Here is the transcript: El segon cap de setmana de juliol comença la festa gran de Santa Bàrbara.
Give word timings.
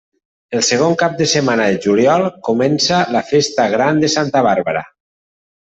El 0.59 0.61
segon 0.67 0.95
cap 1.01 1.19
de 1.19 1.27
setmana 1.33 1.67
de 1.75 1.83
juliol 1.83 2.25
comença 2.49 3.03
la 3.17 3.21
festa 3.31 3.71
gran 3.77 4.03
de 4.07 4.11
Santa 4.19 4.47
Bàrbara. 4.49 4.83